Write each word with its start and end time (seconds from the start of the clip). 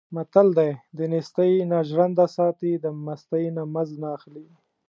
متل 0.15 0.47
دی: 0.57 0.71
دنېستۍ 0.97 1.53
نه 1.71 1.77
ژرنده 1.89 2.25
ساتي، 2.35 2.71
د 2.83 2.85
مستۍ 3.05 3.45
نه 3.57 3.63
مزد 3.73 3.95
نه 4.03 4.09
اخلي. 4.17 4.47